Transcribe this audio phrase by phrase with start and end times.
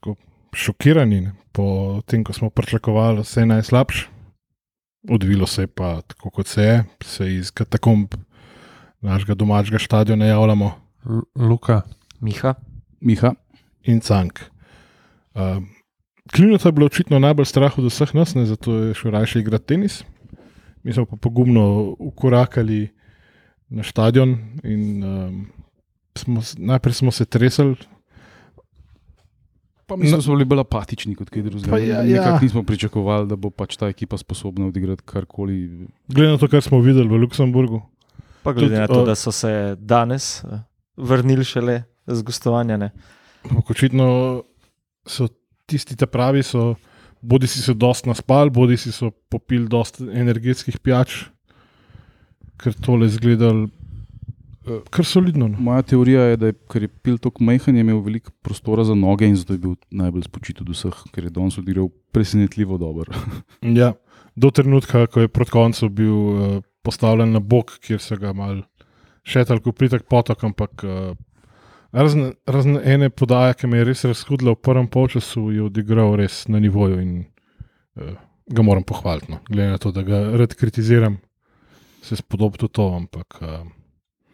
[0.00, 0.16] tako
[0.52, 4.08] šokirani ne, po tem, ko smo pričakovali vse najslabše.
[5.10, 8.14] Odvilo se je pa tako, kot se je, se iz katakomb
[9.00, 10.72] našega domačega stadiona javljamo.
[11.36, 11.82] Luka,
[12.20, 12.54] Miha.
[13.00, 13.34] Miha.
[13.82, 14.40] In Cank.
[15.34, 15.62] Uh,
[16.32, 19.66] Klinota je bilo očitno najbolj strah od vseh nas, ne, zato je šel raje igrati
[19.66, 20.04] tenis.
[20.82, 22.88] Mi smo pa pogumno ukorakali
[23.68, 25.46] na stadion in um,
[26.16, 27.76] smo, najprej smo se tresli.
[29.90, 31.78] Pa mi smo bili bolj apatični kot kaj drugega.
[31.82, 32.38] Ja, ja.
[32.42, 35.56] nismo pričakovali, da bo pač ta ekipa sposobna odigrati karkoli.
[36.06, 37.80] Glede na to, kar smo videli v Luksemburgu.
[38.44, 40.60] Pa glede Tudi, na to, da so se danes eh,
[40.94, 42.78] vrnili šele z gostovanja.
[42.78, 42.92] Ne?
[43.66, 44.06] Očitno
[45.06, 45.26] so
[45.66, 46.76] tisti ta pravi, so,
[47.20, 51.24] bodi si so dost naspali, bodi si so popili dost energetskih pijač,
[52.62, 53.79] ker tole izgledalo uh,
[54.64, 55.48] kar solidno.
[55.48, 55.58] No.
[55.60, 58.94] Moja teorija je, da je, ker je pil tako majhen, je imel veliko prostora za
[58.94, 63.14] noge in zato je bil najbolj spočit od vseh, ker je danes odigral presenetljivo dobro.
[63.80, 63.94] Ja,
[64.36, 68.62] do trenutka, ko je proti koncu bil uh, postavljen na bok, kjer so ga mal
[69.24, 71.16] še tako pritek potok, ampak uh,
[71.92, 76.44] razne, razne ene podaje, ki me je res razhudila v prvem polčasu, je odigral res
[76.48, 78.14] na nivoju in uh,
[78.50, 79.32] ga moram pohvaliti.
[79.32, 79.40] No.
[79.48, 81.20] Glede na to, da ga rad kritiziram,
[82.04, 83.60] se spodob tudi to, ampak uh,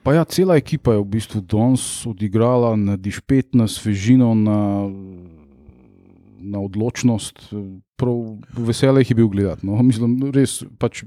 [0.07, 4.87] Pa ja, cela ekipa je v bistvu danes odigrala na dišpet, na svežino, na,
[6.39, 7.51] na odločnost.
[7.99, 9.67] Prav veselje jih je bil gledati.
[9.67, 9.75] No.
[9.89, 11.03] Mislim, res, pač,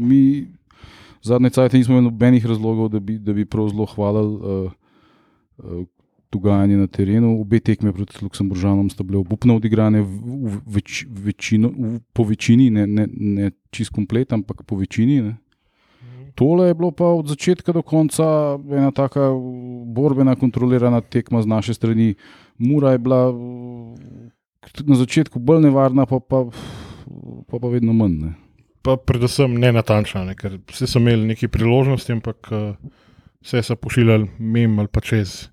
[0.00, 0.48] mi
[1.20, 4.72] zadnje cajtke nismo imeli nobenih razlogov, da bi, da bi prav zelo hvalili uh,
[5.60, 5.84] uh,
[6.32, 7.34] dogajanje na terenu.
[7.42, 12.70] Obe tekme proti Luksemburžanom sta bile obupno odigrane, v, v, več, večino, v, po večini,
[12.72, 15.20] ne, ne, ne čist komplet, ampak po večini.
[15.20, 15.36] Ne.
[16.38, 18.24] Tole je bilo pa od začetka do konca
[18.70, 19.32] ena taka
[19.90, 22.12] borbena, kontrolirana tekma z naše strani.
[22.58, 23.94] Mura je bila uh,
[24.86, 26.44] na začetku bolj nevarna, pa pa,
[27.50, 28.20] pa, pa vedno manj.
[28.22, 28.32] Ne.
[28.82, 32.70] pa predvsem ne natančna, ne, ker vsi so imeli neke priložnosti, ampak uh,
[33.44, 35.48] vse so pošiljali mem ali pa čez.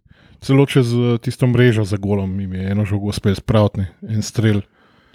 [0.46, 4.62] Celo čez uh, tisto mrežo za golom jim je eno žogo uspel spraviti, en strel.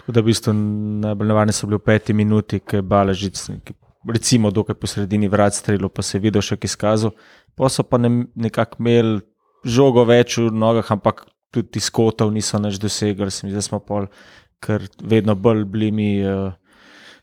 [0.01, 3.77] Tako da v bistvu najbolj nevarni so bili v peti minuti, ki je baležic, ki-
[4.07, 7.13] recimo dokaj po sredini vrat strelil, pa se je videl še ki izkazal.
[7.55, 9.19] Pa so pa ne, nekako imeli
[9.65, 13.31] žogo več v nogah, ampak tudi iz kotov niso več dosegli.
[13.31, 14.07] Se mi zdi, da smo pol,
[14.63, 16.53] ker vedno bolj bili mi uh,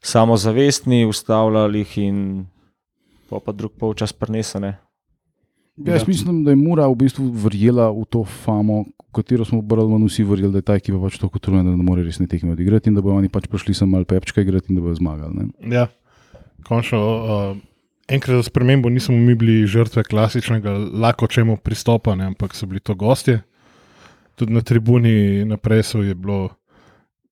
[0.04, 2.20] samozavestni, ustavljali jih in
[3.28, 4.78] pol pa drug polčas prenesene.
[5.78, 9.60] Ja, jaz mislim, da je Mura v bistvu verjela v to famo, v katero smo
[9.62, 12.26] ali manj vsi verjeli, da je ta ekipa pač tako utrujena, da ne more resne
[12.26, 14.98] tekme odigrati in da bodo oni pač prišli sem malo pepčka igrati in da bodo
[14.98, 15.38] zmagali.
[15.38, 15.76] Ne.
[15.76, 15.86] Ja,
[16.62, 16.98] končno.
[16.98, 17.56] Uh,
[18.08, 22.80] enkrat za spremembo nismo mi bili žrtve klasičnega, lahko čemu pristopa, ne, ampak so bili
[22.80, 23.42] to gostje.
[24.34, 26.48] Tudi na tribuni na presu je bilo,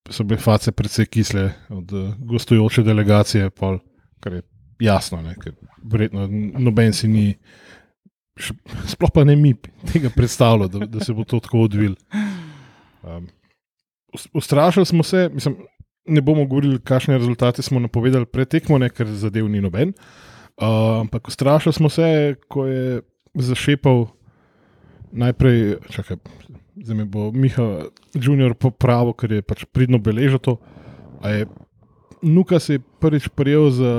[0.07, 3.79] so bile face precej kisle od uh, gostujoče delegacije, pol,
[4.21, 4.43] kar je
[4.81, 6.27] jasno, ne, ker verjetno
[6.59, 7.27] noben si ni.
[8.37, 8.55] še-
[8.87, 9.55] Sploh pa ne mi
[9.87, 11.95] tega predstavljal, da, da se bo to tako odvil.
[13.03, 13.29] Um,
[14.13, 15.57] ust- ustrašili smo se, mislim,
[16.09, 19.93] ne bomo govorili, kakšne rezultate smo napovedali pred tekmo, ne, ker zadev ni noben.
[20.57, 23.03] Uh, ampak ustrašili smo se, ko je
[23.35, 24.07] zašepal
[25.13, 26.17] najprej, čakaj,
[26.77, 30.57] zdaj mi bo Miha Junior popravil, ker je pač pridno beležil to.
[32.23, 33.93] Nuka se je prvič prijel za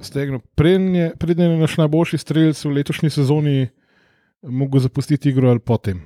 [0.00, 3.68] stegno, preden je, naš najboljši strelec v letošnji sezoni
[4.42, 6.00] mogel zapustiti igro ali potem.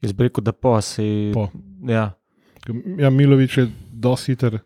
[0.00, 1.30] Jaz bi rekel, da pa si.
[1.34, 1.48] Po.
[1.88, 2.12] Ja,
[2.98, 4.60] Ja, Milovič je dosti hiter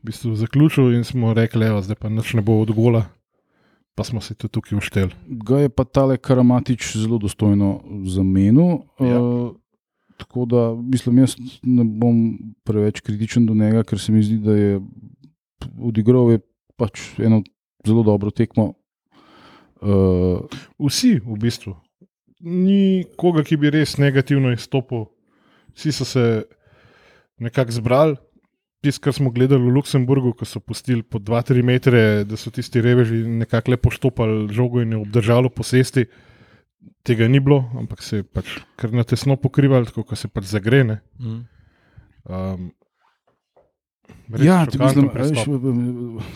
[0.00, 3.04] v bistvu zaključil in smo rekli, da zdaj pa nič ne bo od gola,
[3.94, 5.12] pa smo se tudi tukaj ušteli.
[5.44, 8.80] Ga je pa tale Karamatič zelo dostojno zamenil.
[9.00, 9.20] Ja.
[9.20, 9.52] Uh,
[10.16, 14.56] tako da mislim, jaz ne bom preveč kritičen do njega, ker se mi zdi, da
[14.56, 14.80] je
[15.80, 16.40] odigral je
[16.76, 17.42] pač eno
[17.86, 18.72] zelo dobro tekmo.
[19.80, 20.44] Uh,
[20.78, 21.76] Vsi v bistvu.
[22.40, 25.08] Ni koga, ki bi res negativno izstopil.
[25.76, 26.24] Vsi so se
[27.40, 28.18] nekako zbrali.
[28.80, 32.80] Tisto, kar smo gledali v Luksemburgu, ko so pustili po 2-3 metre, da so tisti
[32.80, 36.04] reveži nekako lepo štopali žogo in jo obdržali v posesti.
[37.04, 40.48] Tega ni bilo, ampak se je pač kar na tesno pokrivali, tako kot se pač
[40.48, 41.00] zagrene.
[41.20, 41.40] mm.
[42.30, 42.70] Um,
[44.44, 45.44] ja, ti mislim, veš,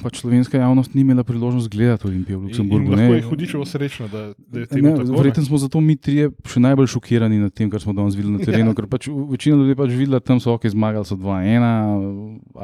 [0.03, 2.91] pač slovenska javnost ni imela priložnost gledati Olimpijo v Luksemburgu.
[2.91, 3.17] Lahko ne.
[3.17, 5.17] je hudičevo srečna, da, da je Ne, temu tako.
[5.19, 8.45] Verjetno smo zato mi trije še najbolj šokirani nad tem, kar smo danes videli na
[8.45, 8.71] terenu.
[8.71, 8.75] Ja.
[8.75, 8.79] Ja.
[8.81, 11.67] Ker pač večina ljudi pač videla, tam so ok, zmagali so 2-1,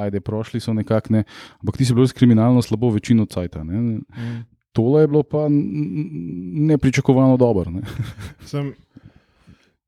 [0.07, 1.25] ajde, prošli so nekako ne.
[1.63, 3.65] Ampak ti si bil res kriminalno slabo večino cajta.
[3.65, 3.81] Ne.
[3.81, 4.45] Mm.
[4.77, 7.71] Tole je bilo pa nepričakovano dobro.
[7.75, 7.83] Ne.
[8.51, 8.75] Sem,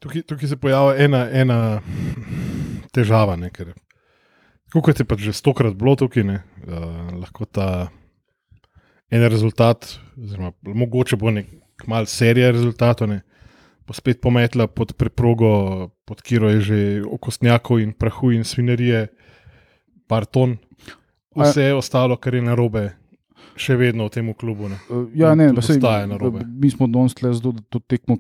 [0.03, 1.57] Tukaj, tukaj se pojavlja ena, ena
[2.91, 3.37] težava.
[3.39, 3.71] Ne, ker,
[4.81, 7.91] kot je pač že stokrat bilo tukaj, ne, uh, lahko ta
[9.13, 9.85] en rezultat,
[10.17, 11.51] oziroma mogoče bo nek
[11.91, 13.21] mal serija rezultatov, ne,
[13.85, 19.11] bo spet pometla pod preprogo, pod kiro je že okostnjakov in prahu in svinerije,
[20.09, 20.57] par ton.
[21.37, 22.91] Vse je ostalo, kar je narobe,
[23.57, 24.69] še vedno v tem klubu.
[24.69, 24.79] Ne.
[25.17, 26.45] Ja, ne, Tudi saj, ostaja narobe.
[26.45, 28.19] mi smo danes tle zato, da to tekmo.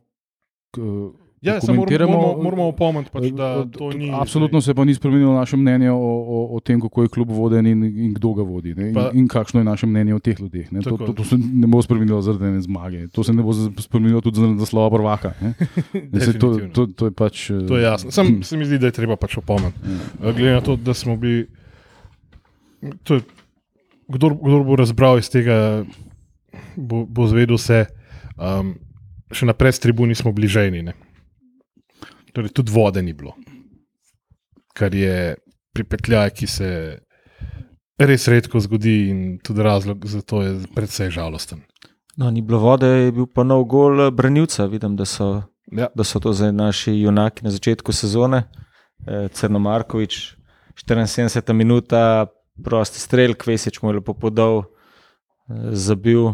[1.43, 4.11] K- Ja, samo moramo, moramo, opomniti, pač, da Eh, to ni.
[4.11, 7.67] Absolutno se pa ni spremenilo naše mnenje o, o, o tem, kako je klub voden
[7.67, 8.73] in, in kdo ga vodi.
[8.73, 10.71] Ne, Pa- in, in kakšno je naše mnenje o teh ljudeh.
[10.81, 13.09] To, to, to se ne bo spremenilo zaradi ene zmage.
[13.09, 15.35] To se ne bo spremenilo tudi zaradi naslova prvaka.
[16.15, 17.51] saj To, to, to je pač.
[17.51, 18.11] eh, To je jasno.
[18.11, 19.75] Sam se mi zdi, da je treba pač opomniti.
[19.83, 19.99] Ja.
[20.23, 21.47] Eh, Glede na to, da smo bili.
[23.03, 23.21] To je,
[24.09, 25.85] kdor, kdor bo razbral iz tega,
[26.77, 27.87] bo, bo zvedel vse.
[28.35, 28.75] Um,
[29.31, 30.83] še naprej s tribuni smo bližajni.
[30.83, 30.93] Ne?
[32.33, 33.35] Torej, tudi vode ni bilo.
[34.75, 35.35] Kar je
[35.73, 36.69] pripetljaj, ki se
[37.99, 41.61] res redko zgodi, in tudi razlog za to je precej žalosten.
[42.17, 44.67] No, ni bilo vode, je bil pa nov gol eh, branilca.
[44.67, 45.43] Vidim, da so,
[45.73, 45.87] Ja.
[45.95, 48.43] da so to zdaj naši junaki na začetku sezone.
[49.07, 50.37] Eh, Crno Markovič,
[50.77, 52.27] 74 minuta,
[52.65, 54.65] prosti strelj, Kvesič mu je lepo podal,
[55.49, 56.33] eh, zabil.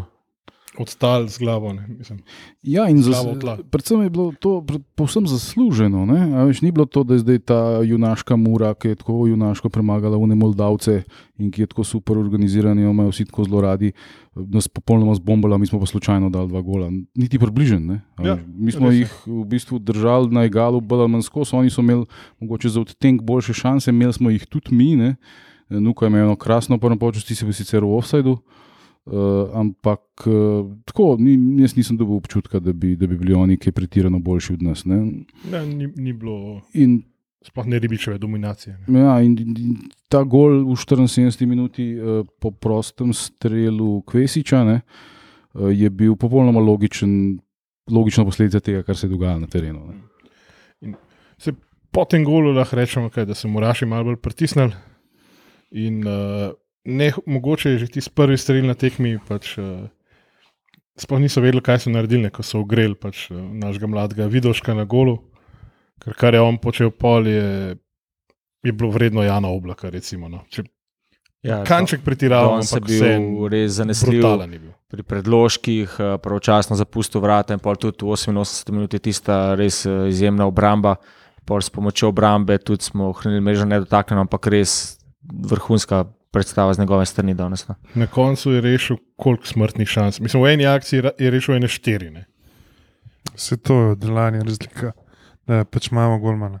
[0.77, 1.73] Odstal z glavo.
[1.73, 2.19] Ne, mislim.
[2.61, 3.53] Ja, in zas, Glavo v tla.
[3.71, 4.61] predvsem je bilo to
[4.95, 6.05] povsem zasluženo.
[6.45, 10.17] Veš, ni bilo to, da je zdaj ta junaška mura, ki je tako junaško premagala
[10.17, 11.03] vne Moldavce
[11.41, 13.91] in ki je tako super organizirana, in imajo vsi tako zelo radi,
[14.35, 16.91] nas popolnoma zbombala, mi smo pa slučajno dali dva gola.
[17.15, 17.99] Niti približen.
[18.21, 18.99] Ja, mi smo res je.
[18.99, 20.83] jih v bistvu držali na egalu,
[21.23, 22.05] skozi, oni so imeli
[22.39, 24.95] mogoče za odtenk boljše šanse, imeli smo jih tudi mi.
[24.95, 25.15] Ne.
[25.69, 28.31] Nuka je imel krasno prvo počuti, ti si bil sicer v offsajdu.
[28.31, 28.68] Uh,
[29.53, 33.73] ampak uh, tako, ni, jaz nisem dobil občutka, da bi, da bi bili oni kaj
[33.73, 34.85] pretirano boljši od nas.
[34.85, 34.99] Ne.
[35.51, 37.01] Ne, ni, ni bilo, In,
[37.45, 38.77] sploh ne ribičeve dominacije.
[38.87, 38.99] Ne.
[38.99, 39.77] ja, in, in
[40.11, 46.59] ta gol v 74 minuti uh, po prostem strelu Kvesiča ne, uh, je bil popolnoma
[46.59, 47.39] logičen,
[47.89, 49.93] logična posledica tega, kar se je dogajalo na terenu.
[51.39, 51.53] Se,
[51.91, 54.75] po tem golu lahko rečemo, kaj, da so Muraši malo bolj pritisnili.
[55.71, 56.51] In uh,
[56.85, 59.17] ne, mogoče je že ti prvi strelj na tekmi.
[59.27, 59.87] Pač, uh,
[60.99, 64.73] sploh niso vedeli, kaj so naredili, ne, ko so ogreli pač, uh, našega mladega Vidoška
[64.73, 65.19] na golu.
[65.99, 67.75] Ker kar je on počel pol, je,
[68.63, 69.91] je bilo vredno Jana Oblaka.
[69.91, 70.45] Recimo, no.
[70.49, 70.63] Če
[71.39, 74.25] Ja, kanček pretiravam, Danes je ampak bil res zanesljiv.
[74.59, 74.71] bil.
[74.91, 79.85] pri predložkih, eh, pravočasno zapustil vrata in pol tudi v 88 minuti je tista res
[79.85, 80.95] izjemna obramba.
[81.45, 87.05] Pol s pomočjo obrambe tudi smo ohranili mrežo nedotaknjeno, ampak res vrhunska predstava z njegove
[87.05, 87.67] strani danes.
[87.67, 87.75] No.
[87.95, 90.19] Na koncu je rešil koliko smrtnih šans.
[90.19, 92.09] Mislim, v eni akciji je rešil ene štiri.
[92.09, 92.25] Ne.
[93.35, 94.91] Vse to je od lani razlika,
[95.47, 96.59] da pač imamo golmana.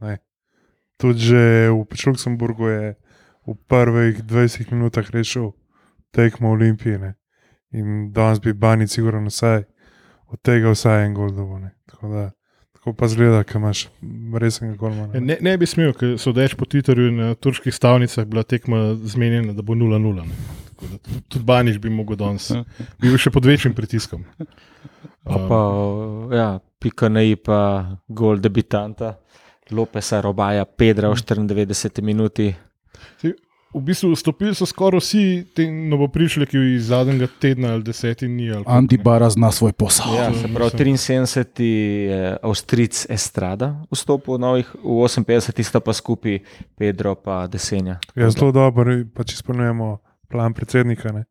[0.00, 0.18] Ne.
[0.96, 2.94] Tudi že v pač Luksemburgu je
[3.46, 5.52] v prvih 20 minutah rešil
[6.10, 6.98] tekmo Olimpije.
[6.98, 7.14] Ne.
[7.72, 9.64] In danes bi Bani sigurno vsaj
[10.26, 11.30] od tega vsaj en gol
[11.60, 11.74] ne.
[11.86, 12.30] Tako, da,
[12.86, 13.88] tako pa zgleda, da imaš
[14.38, 15.14] resnega golmana.
[15.14, 18.44] Ja, Ne, ne bi smel, ker so več po Twitterju in na turških stavnicah bila
[18.46, 20.14] tekma zmenjena, da bo 0-0.
[20.14, 20.36] ne.
[20.70, 20.98] Tako da
[21.28, 22.52] Tudi Baniš bi mogel danes
[23.02, 24.22] biti še pod večjim pritiskom.
[25.26, 25.58] Pa, pa,
[26.36, 26.46] ja,
[26.78, 29.16] pika na i pa gol debitanta,
[29.70, 32.52] Lopesa Robaja, Pedra v 94 minuti.
[33.74, 38.50] V bistvu vstopili so skoraj vsi ti novoprišljaki iz zadnjega tedna ali desetih dni.
[38.52, 38.64] ali.
[38.66, 40.14] Antibara zna svoj posel.
[40.14, 46.38] Ja, se pravi, 73 je Avstric Estrada vstopil, novih, v 58 sta pa skupaj
[46.78, 47.98] Pedro pa Desenja.
[48.14, 51.12] Ja, zelo dobro, pač izpolnjujemo plan predsednika.
[51.12, 51.24] Ne.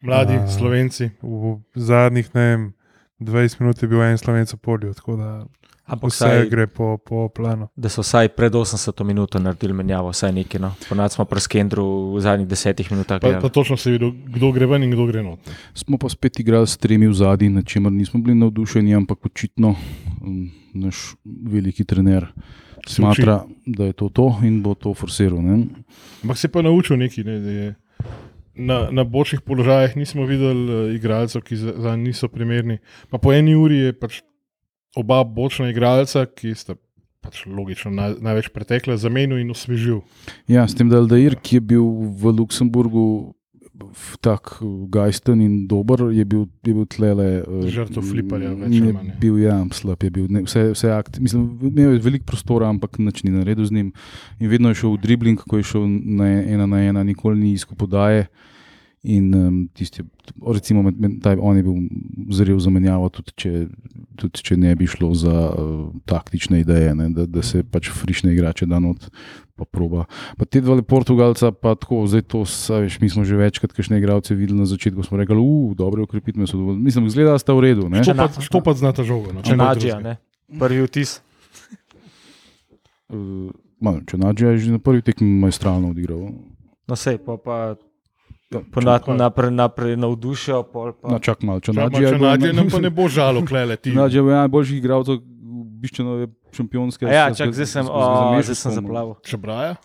[0.00, 0.48] Mladi A.
[0.48, 1.10] slovenci.
[1.22, 2.72] V zadnjih ne vem,
[3.20, 5.44] 20 minut je bil en slovenc v polju, tako da
[5.90, 7.66] Ampak vse gre po, po planu.
[7.76, 10.60] da so vsaj pred 80 minuto naredili menjavo, vsaj nekaj.
[10.62, 10.70] No.
[10.88, 13.18] Ponad smo pri Skendru v zadnjih desetih minutah.
[13.20, 15.50] Pa, pa točno se je videl, kdo gre ven in kdo gre not.
[15.74, 19.74] Smo pa spet igrali s tremi v zadnji, na čemer nismo bili navdušeni, ampak očitno
[20.22, 22.30] um, naš veliki trener
[22.86, 25.42] Se smatra, da je to to in bo to forsiral.
[25.42, 25.66] ne.
[26.22, 27.24] Ampak se je pa naučil nekaj.
[27.24, 27.74] Ne, da je
[28.54, 32.78] na, na bočnih položajih nismo videli uh, igralcev, ki za, za niso primerni.
[33.10, 34.22] Pa po eni uri je pač
[34.96, 36.76] oba bočna igralca, ki sta
[37.20, 40.00] pač logično naj, največ pretekla, zamenil in osvežil.
[40.48, 41.84] Ja, s tem, da je Aldair, ki je bil
[42.16, 43.34] v Luksemburgu
[43.80, 47.40] v tak uh, gajsten in dober, je bil, je bil tlele.
[47.40, 49.16] uh, Žrtev fliparja, več je ali manj, ja.
[49.22, 50.26] Bil ja, slab je bil.
[50.28, 53.88] Ne, vse, vse akt, mislim, imel je veliko prostora, ampak nič ni naredil z njim.
[54.36, 57.54] In vedno je šel v dribling, ko je šel na ena na ena, nikoli ni
[57.56, 58.28] iskal podaje.
[59.02, 60.02] In um, tisti,
[60.44, 61.76] recimo, med, med, taj, on je bil
[62.36, 63.52] zrel za menjavo, tudi če,
[64.20, 68.34] tudi če ne bi šlo za uh, taktične ideje, ne, da, da se pač frišne
[68.34, 69.06] igrače dan od
[69.56, 70.04] pa proba.
[70.36, 74.36] Pa te dva Portugalca, pa tako, zdaj to, veš, mi smo že večkrat, kakšne igralce
[74.36, 76.80] videli na začetku, smo rekli, uf, dobro, ukrepitme so dovolj.
[76.84, 77.88] Mislim, zgleda, da sta v redu.
[77.88, 78.04] Ne?
[78.04, 79.32] Što pa, što pa znata žogo?
[79.32, 79.40] No?
[79.44, 80.16] Če nađejo,
[80.60, 81.20] prvi vtis.
[83.08, 83.48] Uh,
[83.80, 86.32] če nađejo, je že na prvi tekmi majstralno odigral.
[86.84, 87.80] No, sej, pa, pa
[88.50, 90.64] Ponavadi naprej, naprej navdušijo.
[91.10, 93.92] No, čak malo, če nađe, nam pa ne bo žalo, klele ti.
[93.94, 95.20] Nađe je najboljši igralcev,
[95.80, 97.06] biščeno je šampionske.
[97.06, 98.02] Ja, čak, zdaj sem, o,
[98.42, 99.14] zdaj sem zaplavil.
[99.22, 99.76] Čebraja?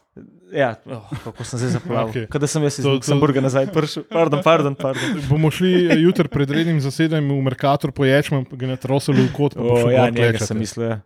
[0.53, 2.13] Ja, oh, kako sem se zaplavil.
[2.13, 2.27] Okay.
[2.29, 4.03] Kada sem jaz iz Luksemburga nazaj prišel.
[4.09, 5.17] Pardon, pardon, pardon.
[5.29, 5.71] Bomo šli
[6.01, 9.57] jutri pred rednim zasedanjem v Merkator po ječmu, pa ga ne trosili v kot.
[9.57, 10.97] Oh, ja, njega sem mislil,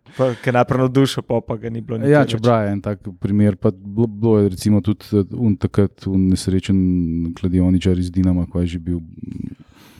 [0.44, 2.02] ker naprej na dušo, pa, pa ga ni bilo.
[2.04, 6.30] Ja, čeprav je en tak primer, pa bilo je recimo tudi eh, un takrat un
[6.34, 9.00] nesrečen kladioničar iz Dinama, ko je že bil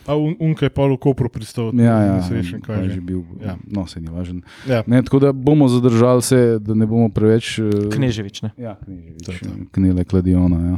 [0.10, 1.70] A unka je pa v Kopru pristal.
[1.78, 3.22] Ja, ja, srečen, kaj je že bil.
[3.38, 3.60] Ja.
[3.70, 4.42] No, se ni važen.
[4.66, 4.82] Ja.
[4.90, 7.60] Ne, tako da bomo zadržali se, da ne bomo preveč.
[7.94, 8.50] Kneževič, ne?
[8.58, 9.70] Ja, kneževič.
[9.70, 10.58] Knele kladiona.
[10.58, 10.78] Ja.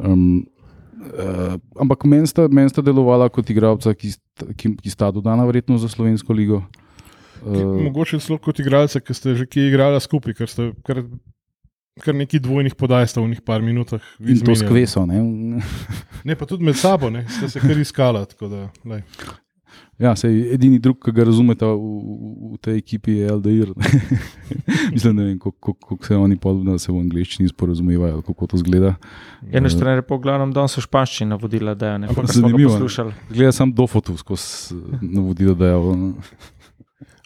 [0.00, 0.46] Um,
[1.04, 4.16] uh, ampak meni sta, men sta delovala kot igralca, ki,
[4.56, 6.62] ki, ki sta dodana verjetno za slovensko ligo.
[7.44, 10.72] Uh, Mogoče celo kot igralca, ki ste že kje igrali skupaj, ker ste.
[10.86, 11.04] Ker
[12.00, 14.00] kar neki dvojnih podaj sta v nekaj par minutah.
[14.20, 15.06] In to skveso.
[15.06, 15.20] Ne?
[16.24, 17.26] ne, pa tudi med sabo, ne?
[17.28, 18.24] ste se kar iskali.
[20.00, 23.70] Ja, edini drug, ki ga razumete v, v, v tej ekipi, je LDR.
[24.94, 28.94] Mislim, da kako se oni podobno se v angleščini sporazumevajo, kako to zgleda.
[29.52, 32.74] Eno stran je po glavnem, da so španščina navodila, da je nekaj zanimivo.
[33.30, 35.76] Gleda sam do fotu skozi navodila, da je.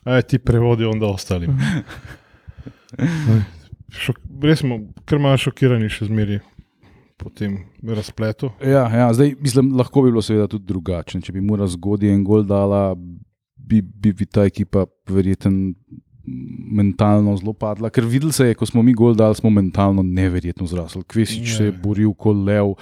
[0.06, 1.48] Aj ti prevodi onda ostali.
[4.00, 6.40] šok, res smo kar malo šokirani, še zmeraj
[7.16, 8.50] po tem razpletu.
[8.60, 11.20] Ja, ja, zdaj, mislim, lahko bi bilo seveda tudi drugače.
[11.24, 12.90] Če bi mu razgodil en gol dala,
[13.56, 15.72] bi, bi, bi ta ekipa verjetno
[16.26, 17.90] mentalno zelo padla.
[17.90, 21.04] Ker videl se je, ko smo mi gol dali, smo mentalno neverjetno zrasli.
[21.06, 22.74] Kvesič se je boril kot lev.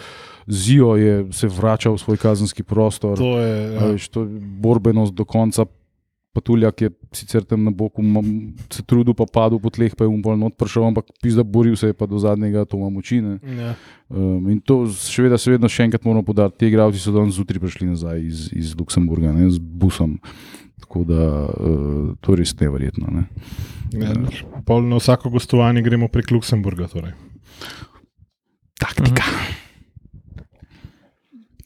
[0.48, 3.86] Zijo je se vračal v svoj kazenski prostor, to je ja.
[3.88, 4.26] veš, to
[4.60, 5.64] borbenost do konca,
[6.34, 8.02] Patuljak je sicer tam na boku,
[8.66, 11.92] se trudil, pa padel po tleh, pa je umbol not prišel, ampak pisa boril se
[11.92, 13.20] je pa do zadnjega, to ima moči.
[13.54, 13.76] Ja.
[14.10, 16.64] Um, in to še vedno, še vedno še enkrat moramo podariti.
[16.64, 20.18] Ti igravci so danes zjutraj prišli nazaj iz, iz Luksemburga, ne, z busom.
[20.82, 23.14] Tako da uh, to je res neverjetno.
[23.14, 23.28] Ne.
[23.94, 26.90] Ja, uh, na vsako gostovanje gremo prek Luksemburga.
[26.90, 27.14] Torej.
[28.82, 29.22] Taktika.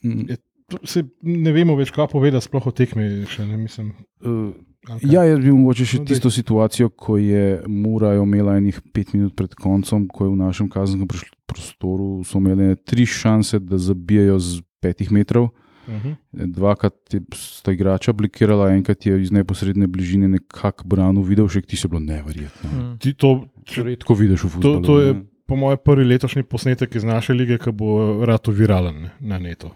[0.05, 0.29] Mhm.
[0.29, 0.37] Je,
[0.83, 3.07] se ne vemo več, kaj povedati, sploh o tekmi.
[3.29, 3.91] Še, ne, mislim,
[4.25, 4.51] uh,
[4.87, 5.11] okay.
[5.11, 9.35] Ja, jaz bi mogoče še no, tisto situacijo, ko je Mura imela enih pet minut
[9.37, 11.09] pred koncem, ko je v našem kazenskem
[11.49, 15.49] prostoru so imeli tri šanse, da zabijajo z petih metrov.
[15.89, 16.11] Uh mhm.
[16.33, 16.45] -huh.
[16.53, 16.93] Dvakrat
[17.33, 21.99] sta igrača blikirala, enkrat je iz neposredne bližine nekako branil, videl še, ti se bilo
[21.99, 22.69] neverjetno.
[22.69, 22.97] Uh -huh.
[22.99, 24.81] Ti to če, redko vidiš v futbolu.
[24.81, 29.01] To, to je po mojem prvi letošnji posnetek iz naše lige, ki bo rado viralen
[29.01, 29.73] ne, na neto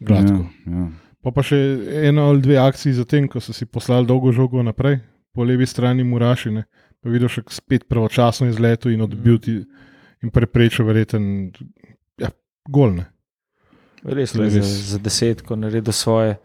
[0.00, 0.44] gladko.
[0.66, 0.88] Ja, ja.
[1.20, 1.58] Pa, pa še
[2.08, 5.00] eno ali dve akcije za tem, ko so si poslali dolgo žogo naprej,
[5.36, 6.64] po levi strani Murašine,
[7.00, 9.60] pa videl še spet pravočasno izletel in odbil ti
[10.20, 11.24] in preprečil verjeten
[12.20, 12.32] ja,
[12.68, 13.06] golne.
[14.04, 14.64] Res je, za,
[14.94, 16.38] za desetko naredil svoje.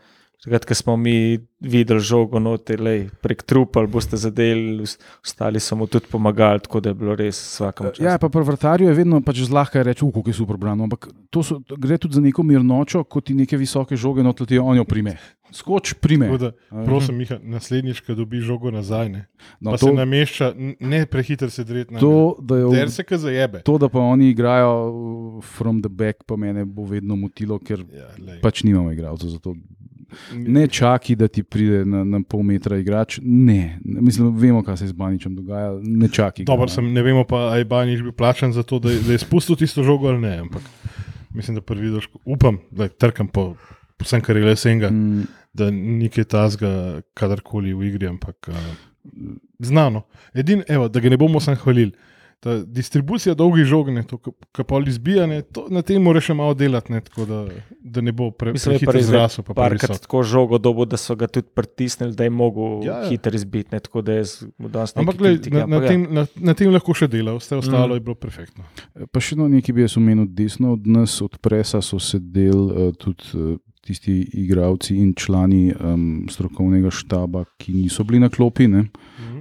[0.46, 2.78] Takrat, ko smo mi videli žogo noter,
[3.22, 4.86] prek trupel, boste zadeli,
[5.26, 8.04] ostali so mu tudi pomagali, tako da je bilo res vsakem času.
[8.06, 10.86] Ja, pa pri vrtarju je vedno pač zlahka reči, kako je super brano.
[10.86, 14.62] Ampak to so, gre tudi za neko mirnočo, kot ti neke visoke žoge noter, ti
[14.62, 15.18] on jo prime.
[15.56, 16.28] Skoč prime.
[16.38, 16.52] Da,
[16.86, 19.26] prosim, Miha, naslednjič, ko dobi žogo nazaj, ne.
[19.60, 22.38] No, pa to, se namešča, ne prehiter se dreti na to.
[22.74, 23.62] Der se ka zajebe.
[23.66, 27.86] To, da pa oni igrajo uh, from the back, pa mene bo vedno motilo, ker
[27.94, 28.10] ja,
[28.44, 29.56] pač nimamo igralcev za to.
[30.34, 33.20] Ne čakaj, da ti pride na, na pol metra igrač.
[33.24, 35.80] Ne, mislim, vemo, kaj se je z Baničem dogajalo.
[35.84, 36.46] Ne čakaj.
[36.46, 39.24] Dobro, sem, ne vemo pa, ali je Banič bil plačen za to, da, da je
[39.24, 40.38] spustil tisto žogo ali ne.
[40.46, 40.62] Ampak
[41.34, 43.54] mislim, da prvi vidiš, upam, da trkam po
[44.04, 45.28] vsem, kar je le senga, mm.
[45.54, 48.56] da ni kaj tazga, kadarkoli v igri, ampak uh,
[49.60, 50.06] znano.
[50.34, 51.92] Edin, evo, da ga ne bomo sam hvalili
[52.40, 53.88] ta distribucija dolgih žog,
[54.56, 57.42] ki pa izbijanje, na tem mora še malo delati, ne, da,
[57.82, 58.66] da ne bo preveč
[59.08, 59.46] zrasel.
[59.48, 63.10] Pa parkrat tako žogo dobo, da so ga tudi pritisnili, da je mogel ja, ja.
[63.10, 63.74] hitro izbiti.
[63.76, 64.26] Ne, tako da je
[64.96, 67.98] Ampak gled, na, na, tem, na, na tem lahko še dela, vse ostalo mm.
[67.98, 68.68] je bilo perfektno.
[69.12, 72.92] Pa še no, nekaj bi jaz omenil desno od nas, od presa so sedeli uh,
[73.00, 73.32] tudi.
[73.34, 78.68] Uh, tisti igravci in člani um, strokovnega štaba, ki niso bili na klopi.
[78.68, 78.88] Ne?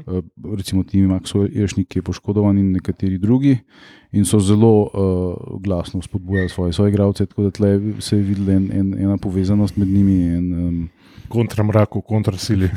[0.05, 0.21] Uh,
[0.57, 3.57] recimo Timi Maxwell, Ješnik, ki je poškodovan in nekateri drugi.
[4.13, 8.53] In so zelo uh, glasno spodbujali svoje, svoje igralce, tako da tle se je videla
[8.53, 10.21] en, en, ena povezanost med njimi.
[10.37, 10.89] En, um,
[11.29, 12.69] Kontra mraku, kontra sili.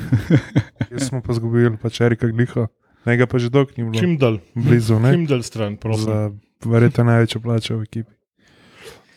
[0.91, 2.67] Jaz smo pa izgubili, pač Erika Gliha,
[3.05, 3.99] njega pa že dolgo ni bilo.
[3.99, 5.11] Čim dalj, blizu, ne?
[5.13, 6.39] čim dalj stran, prosim.
[6.65, 8.16] Verjetno največjo plačo v ekipi.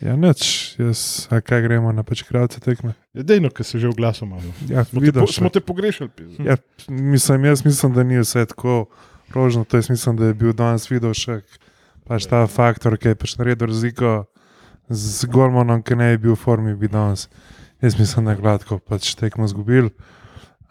[0.01, 2.95] Ja, neč, jaz, a kaj gremo na pač kravce tekme.
[3.13, 4.49] Ja, Dejno, ki se že oglasil malo.
[4.65, 6.09] Ja, Smo te, videl po, smo te pogrešali.
[6.41, 6.57] Ja,
[6.89, 8.87] mislim, jaz mislim, da ni vse tako
[9.35, 9.65] rožno.
[9.69, 11.43] To jaz mislim, da je bil danes videl še
[12.09, 14.25] pač ta faktor, ki je pač naredil razliko
[14.89, 17.29] z Gormanom, ki ne bi bil v formi, bi danes.
[17.85, 19.93] Jaz mislim, da je gladko pač tekmo zgubil,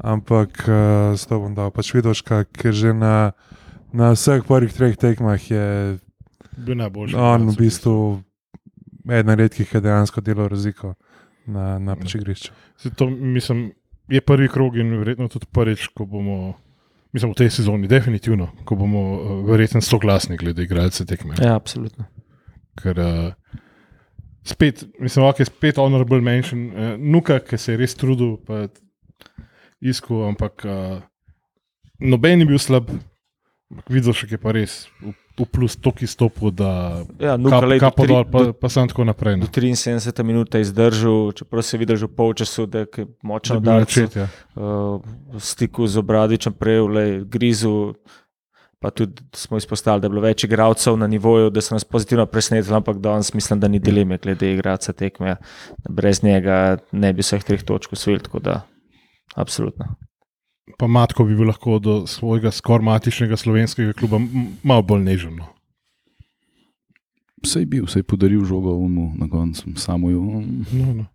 [0.01, 3.37] ampak uh, s to bom dal pač vidoška, ker že na,
[3.93, 5.99] na vseh prvih treh tekmah je
[6.57, 7.13] Bil najboljši.
[7.13, 7.95] on igralec v bistvu
[9.11, 10.93] eden redkih, ki je dejansko delal razliko
[11.49, 12.53] na, na pač igrišču.
[12.97, 13.69] To, mislim,
[14.09, 16.53] je prvi krog in verjetno tudi prvič, ko bomo,
[17.13, 21.37] mislim, v tej sezoni, definitivno, ko bomo uh, verjetno soglasni glede igralcev tekme.
[21.41, 22.05] Ja, absolutno.
[22.79, 23.59] Ker uh,
[24.47, 28.67] spet, mislim, ok, spet honorable mention, uh, Nuka, ki se je res trudil, pa
[29.79, 30.99] iskal, ampak uh,
[31.99, 32.89] noben ni bil slab,
[33.69, 37.39] ampak videl še, ki je pa res v, v plus toki stopu, da Ja, kap,
[37.39, 39.35] Nuka, lej, do kapo tri- dol, pa, do- pa sem tako naprej.
[39.35, 39.47] Do No.
[39.47, 42.87] 73 minut je izdržal, čeprav se je videl že v polčasu, da je
[43.23, 43.83] močno dal
[44.15, 44.27] ja.
[44.55, 44.99] uh,
[45.31, 47.93] v stiku z obradičem, prej le grizu.
[48.79, 52.25] Pa tudi smo izpostavili, da je bilo več igralcev na nivoju, da so nas pozitivno
[52.25, 55.35] presenetili, ampak danes mislim, da ni dileme glede igralca tekme.
[55.89, 58.61] Brez njega ne bi vseh treh točk usvojili, tako da
[59.35, 60.08] absolutno.
[60.77, 64.19] Pa Matko bi bil lahko do svojega skoraj matičnega slovenskega kluba
[64.63, 65.35] malo bolj nežen.
[65.35, 65.45] No.
[67.39, 70.21] Vse je bil, vse je podaril žogo umu na koncu, samo jo.
[70.73, 71.05] No, no.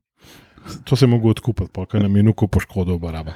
[0.85, 3.33] To se je mogel odkupiti, pa kaj nam je nuko poškodil baraba.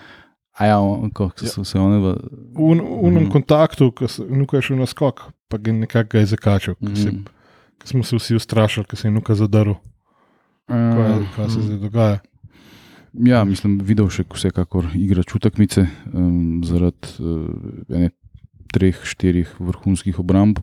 [0.52, 0.78] A ja,
[1.12, 2.14] kako so se one v.
[2.56, 3.30] Un- unem Mhm.
[3.30, 6.74] kontaktu, ko se- nuko je šel na skok, pa ga je nekako ga je zakačal,
[6.74, 7.22] ko se- Mhm.
[7.84, 9.74] smo se vsi ustrašili, ko se je nuka zadaril.
[10.66, 12.18] Kaj, Uh, kaj se zdaj dogaja?
[13.18, 17.46] Ja, mislim, videl še vsekakor igra čutekmice um, zaradi uh,
[17.90, 18.12] ene,
[18.70, 20.60] treh, štirih vrhunskih obramb.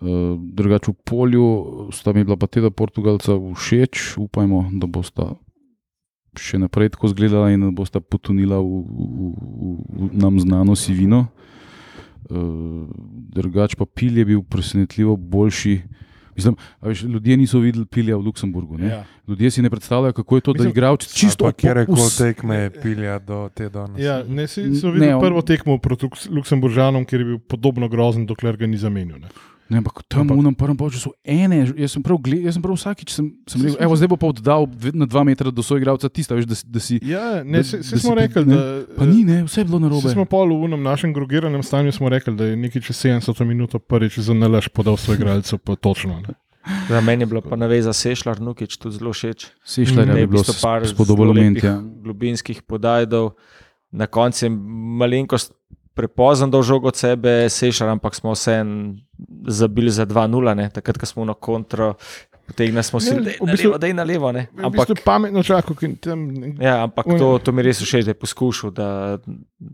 [0.00, 1.48] Uh, drugače v polju
[1.92, 5.34] sta mi bila pa teda Portugalca všeč, upajmo, da bosta
[6.40, 9.74] še naprej tako izgledala in da bosta potonila v, v, v,
[10.08, 11.26] v nam znano sivino.
[12.24, 12.88] Uh,
[13.36, 15.76] drugač pa Pil je bil presenetljivo boljši.
[16.36, 18.78] Mislim, veš, ljudje niso videli pilja v Luksemburgu.
[18.78, 18.88] Ne?
[18.88, 19.04] Ja.
[19.28, 22.08] Ljudje si ne predstavljajo, kako je to, da Mislim, igralec čisto Pa kjer je kol
[22.18, 24.00] tekme pilja do te danes.
[24.00, 27.38] Ja, ne, si, so Ne, videli on- prvo tekmo proti Luks- Luksemburžanom, kjer je bil
[27.40, 29.18] podobno grozen, dokler ga ni zamenil.
[29.18, 29.28] Ne.
[29.64, 32.62] Ne, ampak tam Ampak- v unem prvem polčasu ene, jaz sem prav, gled, jaz sem
[32.62, 35.88] prav vsakič sem, sem rekel, evo, zdaj bo pa oddal na dva metra do svojega
[35.88, 36.98] igralca tista, veš, da, da si.
[37.00, 38.84] Ja, ne, Da- se, se da smo si- rekli, ne, da.
[38.94, 40.04] Pa ni, ne, vse je bilo narobe.
[40.06, 43.72] Smo pol v unem našem grogiranem stanju smo rekli, da je nekaj čez 70 minut
[43.80, 46.20] prvič za nalaž podal svoj igralcev, pa točno.
[46.20, 46.36] Ne.
[46.88, 49.48] Za meni je bila pa naveza Sešljar, Nukič tudi zelo všeč.
[49.64, 51.64] Sešljar je bilo v bistvu par spodobilo zelo lepih ment.
[51.64, 51.76] Ja.
[52.02, 53.32] Globinskih podajdov,
[53.90, 54.50] na koncu je
[54.94, 55.52] malenkost
[55.94, 58.94] prepozno dal žogo od sebe, Sešljar, ampak smo vseeno
[59.46, 60.70] zabili za 2-0, ne.
[60.70, 61.94] takrat, ko smo na kontro.
[62.46, 64.32] Potegnili smo si, da v bistvu- levo, da je na levo.
[64.32, 64.46] ne.
[64.60, 66.28] Ampak to je pametno čakal, ker tam.
[66.60, 68.88] ja, ampak to, to mi res všeč, da je poskušal, da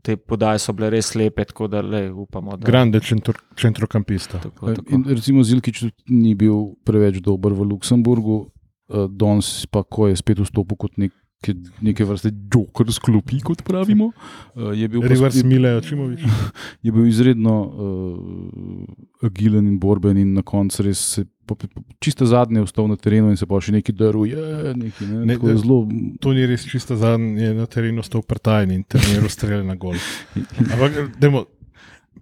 [0.07, 4.39] te podaje so bile res lepe, tako da le upamo, da Grande centro, centrokampista.
[4.39, 4.87] Tako, tako.
[4.95, 10.39] In recimo Zilkič ni bil preveč dober v Luksemburgu, uh, danes pa, ko je spet
[10.39, 14.11] vstopil kot nek, ke- neke vrste joker z klopi, kot pravimo,
[14.55, 16.21] uh, je bil Reverse Mile, Očimovič.
[16.85, 18.87] je bil izredno uh,
[19.23, 21.57] agilen in borben, in na koncu res se po-
[21.99, 24.37] čisto zadnje vstal na terenu in se pa še neki daruje.
[24.75, 25.81] Neki, ne, Ne, je da- zelo.
[26.19, 29.97] To ni res čisto zadnji, je na terenu stal prtajen in treniral strelj na gol.
[30.73, 31.47] Ampak, dajmo,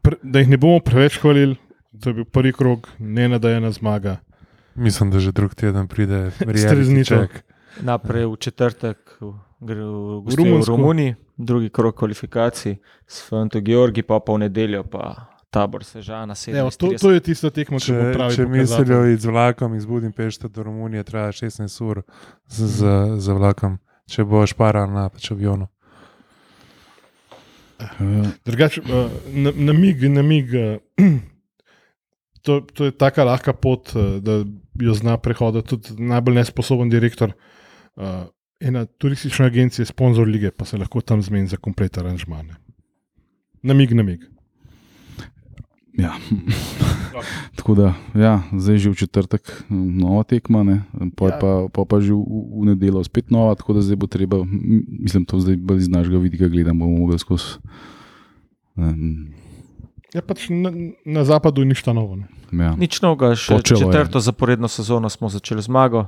[0.01, 1.59] pre, da jih ne bomo preveč hvalili,
[1.97, 4.21] to je bil prvi krog, ne nadajena zmaga.
[4.77, 7.27] Mislim, da že drug teden pride Streznitev.
[7.27, 10.65] reality Naprej v četrtek v, gre v, V.
[10.67, 16.35] Romuniji, drugi krok kvalifikacij s Fanto Georgi, pa pa v nedeljo pa tabor Sežana.
[16.47, 18.35] Evo, to, to je tista tekma, ki bo Če, pravi.
[18.35, 18.61] če pokazatelj.
[18.61, 22.03] mislijo iti z vlakom iz Budimpešte do Romunije, traja 16 ur
[22.47, 22.81] z, z,
[23.17, 23.79] z vlakom,
[24.11, 25.69] če boš paral na pač avionu.
[27.79, 30.51] Uh, Drugač, uh, na, na mig, na mig.
[30.51, 30.83] Uh,
[32.45, 34.43] to, to je tako lahka pot, uh, da
[34.79, 37.33] jo zna prehoditi tudi najbolj nesposoben direktor.
[37.33, 37.58] Uh,
[38.61, 42.57] ena turistična agencija, sponzor lige, pa se lahko tam zmeni za komplet aranžmane.
[43.63, 44.21] Na mig, na mig.
[45.93, 46.13] ja.
[47.57, 50.77] Tako da, ja, zdaj že v četrtek m, nova tekma, ne,
[51.17, 51.39] pol Ja.
[51.39, 52.23] pa, pol pa že v,
[52.55, 54.39] v nedeljo spet nova, tako da zdaj bo treba,
[55.03, 57.59] mislim, to zdaj bolj iz našega vidika gledam, bomo mogli skozi.
[58.77, 59.35] Um,
[60.15, 60.71] Ja, pač na,
[61.05, 62.17] na zapadu ni nič ta novo.
[62.17, 62.25] Ne.
[62.49, 62.73] ja.
[62.73, 63.93] Nič novega, še Počelo je.
[63.93, 66.07] četrto zaporedno sezono smo začeli zmago,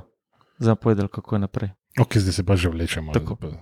[0.57, 1.69] zdaj pa povedali, kako je naprej.
[1.95, 3.11] Ok, zdaj se pa že vlečemo.
[3.11, 3.35] Tako.
[3.35, 3.57] pa-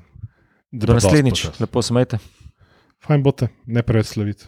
[0.71, 1.61] Do naslednjič, počasi.
[1.61, 2.17] lepo smete.
[2.99, 4.45] Fajn bote, ne preveč slaviti.